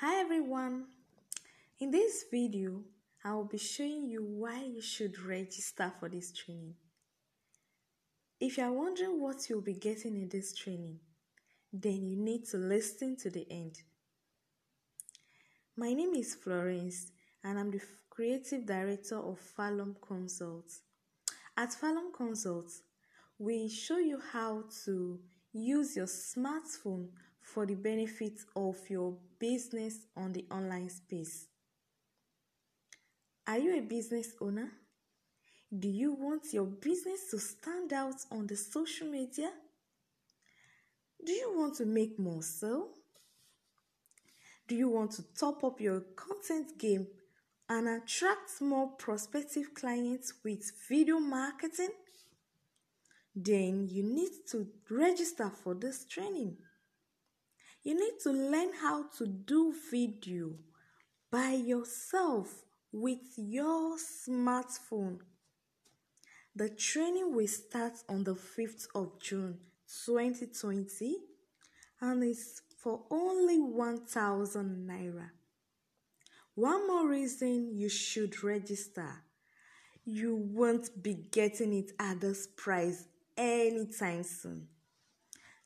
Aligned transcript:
Hi 0.00 0.20
everyone! 0.20 0.88
In 1.80 1.90
this 1.90 2.26
video, 2.30 2.82
I 3.24 3.32
will 3.32 3.46
be 3.46 3.56
showing 3.56 4.10
you 4.10 4.22
why 4.22 4.62
you 4.62 4.82
should 4.82 5.18
register 5.18 5.90
for 5.98 6.10
this 6.10 6.32
training. 6.32 6.74
If 8.38 8.58
you 8.58 8.64
are 8.64 8.72
wondering 8.72 9.22
what 9.22 9.48
you'll 9.48 9.62
be 9.62 9.72
getting 9.72 10.14
in 10.16 10.28
this 10.28 10.52
training, 10.52 10.98
then 11.72 12.04
you 12.04 12.14
need 12.14 12.44
to 12.48 12.58
listen 12.58 13.16
to 13.22 13.30
the 13.30 13.46
end. 13.50 13.76
My 15.78 15.94
name 15.94 16.14
is 16.14 16.34
Florence 16.34 17.10
and 17.42 17.58
I'm 17.58 17.70
the 17.70 17.80
creative 18.10 18.66
director 18.66 19.16
of 19.16 19.40
Falum 19.56 19.94
Consults. 20.06 20.82
At 21.56 21.70
Falum 21.70 22.12
Consults, 22.14 22.82
we 23.38 23.70
show 23.70 23.96
you 23.96 24.20
how 24.30 24.64
to 24.84 25.18
use 25.54 25.96
your 25.96 26.04
smartphone 26.04 27.08
for 27.46 27.64
the 27.64 27.76
benefit 27.76 28.40
of 28.56 28.76
your 28.90 29.14
business 29.38 30.00
on 30.16 30.32
the 30.32 30.44
online 30.50 30.90
space. 30.90 31.46
Are 33.46 33.58
you 33.58 33.78
a 33.78 33.82
business 33.82 34.34
owner? 34.40 34.72
Do 35.76 35.88
you 35.88 36.12
want 36.12 36.52
your 36.52 36.66
business 36.66 37.30
to 37.30 37.38
stand 37.38 37.92
out 37.92 38.16
on 38.32 38.48
the 38.48 38.56
social 38.56 39.06
media? 39.06 39.50
Do 41.24 41.32
you 41.32 41.56
want 41.56 41.76
to 41.76 41.86
make 41.86 42.18
more 42.18 42.42
so? 42.42 42.88
Do 44.66 44.74
you 44.74 44.88
want 44.88 45.12
to 45.12 45.24
top 45.38 45.62
up 45.62 45.80
your 45.80 46.00
content 46.16 46.76
game 46.78 47.06
and 47.68 47.88
attract 47.88 48.60
more 48.60 48.88
prospective 48.88 49.72
clients 49.72 50.34
with 50.44 50.72
video 50.88 51.20
marketing? 51.20 51.90
Then 53.36 53.86
you 53.88 54.02
need 54.02 54.32
to 54.50 54.66
register 54.90 55.50
for 55.50 55.74
this 55.74 56.04
training. 56.04 56.56
You 57.86 57.94
need 57.94 58.18
to 58.24 58.32
learn 58.32 58.70
how 58.82 59.04
to 59.18 59.28
do 59.28 59.72
video 59.92 60.54
by 61.30 61.52
yourself 61.52 62.52
with 62.90 63.20
your 63.36 63.96
smartphone. 63.96 65.20
The 66.56 66.68
training 66.70 67.32
will 67.32 67.46
start 67.46 67.92
on 68.08 68.24
the 68.24 68.34
5th 68.34 68.88
of 68.96 69.20
June 69.20 69.58
2020 70.04 71.14
and 72.00 72.24
is 72.24 72.60
for 72.76 73.02
only 73.08 73.60
1000 73.60 74.88
naira. 74.90 75.30
One 76.56 76.88
more 76.88 77.06
reason 77.08 77.70
you 77.72 77.88
should 77.88 78.42
register. 78.42 79.22
You 80.04 80.34
won't 80.34 81.04
be 81.04 81.14
getting 81.30 81.72
it 81.72 81.92
at 82.00 82.20
this 82.20 82.48
price 82.48 83.06
anytime 83.36 84.24
soon. 84.24 84.66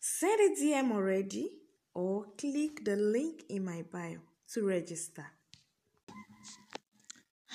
Send 0.00 0.38
a 0.38 0.60
DM 0.60 0.92
already 0.92 1.59
or 1.94 2.26
click 2.38 2.84
the 2.84 2.96
link 2.96 3.44
in 3.48 3.64
my 3.64 3.82
bio 3.90 4.18
to 4.52 4.66
register. 4.66 5.26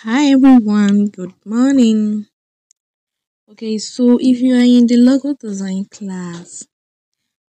Hi 0.03 0.31
everyone, 0.31 1.07
good 1.07 1.33
morning. 1.45 2.27
Okay, 3.49 3.77
so 3.77 4.17
if 4.19 4.41
you 4.41 4.55
are 4.55 4.59
in 4.59 4.87
the 4.87 4.97
logo 4.97 5.33
design 5.33 5.85
class, 5.85 6.67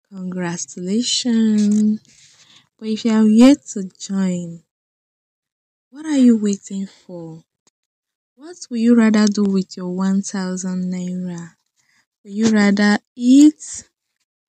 congratulations. 0.09 1.99
But 2.77 2.87
if 2.87 3.03
you 3.03 3.11
have 3.11 3.29
yet 3.29 3.57
to 3.73 3.83
join, 3.99 4.63
what 5.89 6.05
are 6.05 6.17
you 6.17 6.37
waiting 6.37 6.87
for? 6.87 7.43
What 8.35 8.55
will 8.69 8.77
you 8.77 8.95
rather 8.95 9.25
do 9.25 9.43
with 9.43 9.75
your 9.75 9.89
1000 9.89 10.93
naira? 10.93 11.55
Will 12.23 12.31
you 12.31 12.49
rather 12.51 12.99
eat, 13.15 13.89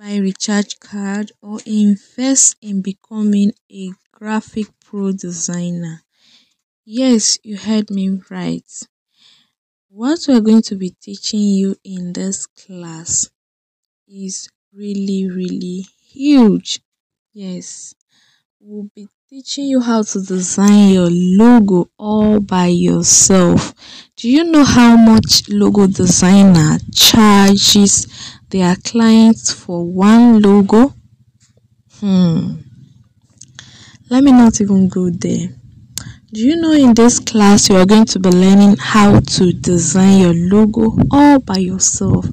buy 0.00 0.16
recharge 0.16 0.80
card 0.80 1.30
or 1.42 1.58
invest 1.66 2.56
in 2.62 2.80
becoming 2.80 3.52
a 3.70 3.90
graphic 4.12 4.66
pro 4.82 5.12
designer. 5.12 6.00
Yes, 6.86 7.38
you 7.42 7.58
heard 7.58 7.90
me 7.90 8.18
right. 8.30 8.64
What 9.90 10.20
we're 10.26 10.40
going 10.40 10.62
to 10.62 10.76
be 10.76 10.96
teaching 11.02 11.40
you 11.40 11.76
in 11.84 12.14
this 12.14 12.46
class 12.46 13.28
is 14.08 14.48
really, 14.72 15.28
really 15.28 15.84
huge. 16.02 16.80
Yes, 17.34 17.94
we'll 18.58 18.88
be 18.96 19.06
teaching 19.28 19.66
you 19.66 19.80
how 19.80 20.02
to 20.02 20.22
design 20.22 20.94
your 20.94 21.10
logo 21.10 21.90
all 21.98 22.40
by 22.40 22.68
yourself. 22.68 23.74
Do 24.16 24.30
you 24.30 24.44
know 24.44 24.64
how 24.64 24.96
much 24.96 25.48
logo 25.50 25.86
designer 25.86 26.78
charges 26.94 28.39
their 28.50 28.76
clients 28.76 29.52
for 29.52 29.84
one 29.84 30.40
logo? 30.40 30.94
Hmm. 32.00 32.56
Let 34.08 34.24
me 34.24 34.32
not 34.32 34.60
even 34.60 34.88
go 34.88 35.10
there. 35.10 35.48
Do 36.32 36.40
you 36.40 36.56
know 36.56 36.72
in 36.72 36.94
this 36.94 37.18
class 37.18 37.68
you 37.68 37.76
are 37.76 37.86
going 37.86 38.04
to 38.06 38.18
be 38.18 38.28
learning 38.30 38.76
how 38.78 39.20
to 39.20 39.52
design 39.52 40.20
your 40.20 40.34
logo 40.34 40.96
all 41.10 41.40
by 41.40 41.56
yourself 41.56 42.26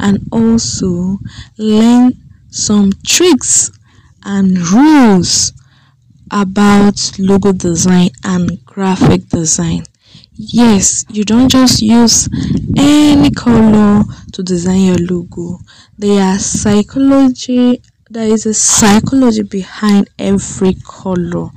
and 0.00 0.18
also 0.30 1.18
learn 1.56 2.12
some 2.50 2.92
tricks 3.06 3.70
and 4.24 4.58
rules 4.70 5.52
about 6.30 7.18
logo 7.18 7.52
design 7.52 8.10
and 8.24 8.64
graphic 8.64 9.28
design. 9.28 9.84
Yes, 10.38 11.04
you 11.10 11.24
don't 11.24 11.50
just 11.50 11.82
use 11.82 12.28
any 12.76 13.30
color 13.30 14.04
to 14.32 14.42
design 14.42 14.82
your 14.82 14.98
logo. 14.98 15.42
Oh. 15.42 15.58
There 15.98 16.22
are 16.22 16.38
psychology 16.38 17.82
there 18.10 18.28
is 18.28 18.46
a 18.46 18.54
psychology 18.54 19.42
behind 19.42 20.08
every 20.18 20.74
color. 20.82 21.50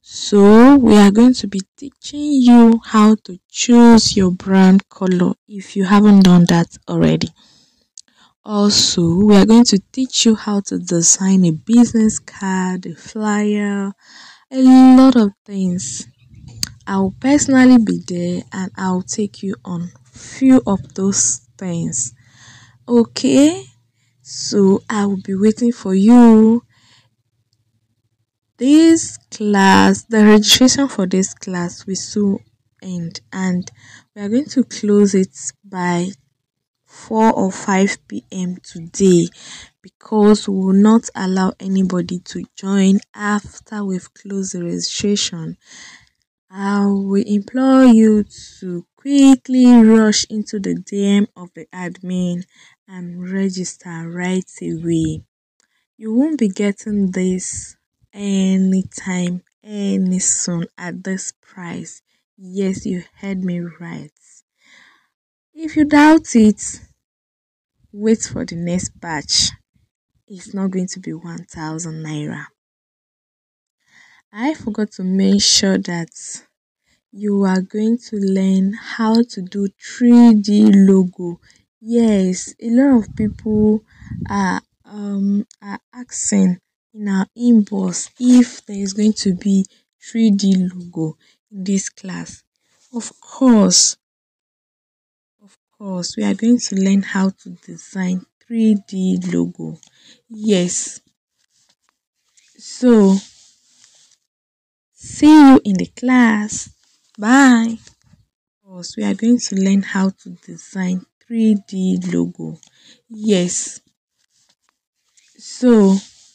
So 0.00 0.74
we 0.76 0.96
are 0.96 1.12
going 1.12 1.34
to 1.34 1.46
be 1.46 1.60
teaching 1.76 2.32
you 2.32 2.80
how 2.84 3.14
to 3.24 3.38
choose 3.48 4.16
your 4.16 4.32
brand 4.32 4.88
color 4.88 5.34
if 5.46 5.76
you 5.76 5.84
haven't 5.84 6.22
done 6.24 6.46
that 6.48 6.76
already. 6.88 7.28
Also, 8.44 9.24
we 9.24 9.36
are 9.36 9.46
going 9.46 9.64
to 9.66 9.78
teach 9.92 10.26
you 10.26 10.34
how 10.34 10.58
to 10.66 10.78
design 10.80 11.44
a 11.44 11.52
business 11.52 12.18
card, 12.18 12.84
a 12.86 12.96
flyer, 12.96 13.92
a 14.50 14.62
lot 14.62 15.14
of 15.14 15.30
things. 15.46 16.08
I'll 16.86 17.14
personally 17.20 17.78
be 17.78 18.00
there 18.06 18.42
and 18.52 18.70
I'll 18.76 19.02
take 19.02 19.42
you 19.42 19.54
on 19.64 19.92
few 20.04 20.62
of 20.66 20.94
those 20.94 21.46
things. 21.56 22.14
Okay, 22.88 23.64
so 24.20 24.82
I 24.90 25.06
will 25.06 25.22
be 25.22 25.34
waiting 25.34 25.72
for 25.72 25.94
you. 25.94 26.64
This 28.58 29.18
class, 29.30 30.04
the 30.04 30.24
registration 30.24 30.88
for 30.88 31.06
this 31.06 31.34
class 31.34 31.86
will 31.86 31.96
soon 31.96 32.38
end 32.82 33.20
and 33.32 33.70
we 34.14 34.22
are 34.22 34.28
going 34.28 34.46
to 34.46 34.64
close 34.64 35.14
it 35.14 35.36
by 35.64 36.08
4 36.86 37.32
or 37.32 37.50
5 37.50 38.08
p.m. 38.08 38.56
today 38.62 39.28
because 39.80 40.48
we 40.48 40.54
will 40.54 40.72
not 40.74 41.08
allow 41.14 41.52
anybody 41.58 42.18
to 42.20 42.44
join 42.54 42.98
after 43.14 43.84
we've 43.84 44.12
closed 44.14 44.54
the 44.54 44.62
registration 44.62 45.56
I 46.54 46.84
will 46.84 47.24
implore 47.26 47.84
you 47.84 48.24
to 48.60 48.84
quickly 48.94 49.64
rush 49.74 50.26
into 50.28 50.60
the 50.60 50.74
DM 50.74 51.28
of 51.34 51.48
the 51.54 51.64
admin 51.72 52.42
and 52.86 53.32
register 53.32 54.06
right 54.10 54.44
away. 54.60 55.24
You 55.96 56.12
won't 56.12 56.38
be 56.38 56.48
getting 56.48 57.12
this 57.12 57.76
anytime, 58.12 59.44
any 59.64 60.18
soon 60.18 60.66
at 60.76 61.02
this 61.04 61.32
price. 61.40 62.02
Yes, 62.36 62.84
you 62.84 63.04
heard 63.16 63.42
me 63.42 63.60
right. 63.80 64.12
If 65.54 65.74
you 65.74 65.86
doubt 65.86 66.36
it, 66.36 66.80
wait 67.92 68.28
for 68.30 68.44
the 68.44 68.56
next 68.56 68.90
batch. 69.00 69.52
It's 70.28 70.52
not 70.52 70.70
going 70.70 70.88
to 70.88 71.00
be 71.00 71.14
1000 71.14 72.04
naira. 72.04 72.48
I 74.34 74.54
forgot 74.54 74.92
to 74.92 75.04
mention 75.04 75.82
that 75.82 76.08
you 77.12 77.42
are 77.44 77.60
going 77.60 77.98
to 77.98 78.16
learn 78.16 78.72
how 78.72 79.22
to 79.22 79.42
do 79.42 79.68
3D 79.68 80.70
logo. 80.88 81.40
Yes, 81.80 82.54
a 82.60 82.70
lot 82.70 83.04
of 83.04 83.16
people 83.16 83.84
are 84.28 84.62
um 84.84 85.46
are 85.60 85.80
asking 85.92 86.58
in 86.94 87.08
our 87.08 87.26
inbox 87.36 88.10
if 88.18 88.64
there 88.66 88.76
is 88.78 88.92
going 88.94 89.12
to 89.14 89.34
be 89.34 89.66
3D 90.00 90.70
logo 90.74 91.16
in 91.50 91.64
this 91.64 91.88
class. 91.88 92.42
Of 92.94 93.12
course, 93.20 93.96
of 95.42 95.56
course, 95.78 96.16
we 96.16 96.24
are 96.24 96.34
going 96.34 96.58
to 96.58 96.76
learn 96.76 97.02
how 97.02 97.30
to 97.30 97.50
design 97.50 98.24
3D 98.48 99.32
logo. 99.32 99.78
Yes. 100.28 101.00
So 102.58 103.16
See 104.94 105.26
you 105.26 105.60
in 105.64 105.74
the 105.74 105.86
class. 105.86 106.71
Bye. 107.18 107.78
Oh, 108.66 108.78
First, 108.78 108.96
we 108.96 109.04
are 109.04 109.14
going 109.14 109.38
to 109.38 109.54
learn 109.56 109.82
how 109.82 110.10
to 110.10 110.30
design 110.30 111.06
3D 111.20 111.98
logo. 112.12 112.58
Yes. 113.10 113.80
So, 115.38 115.96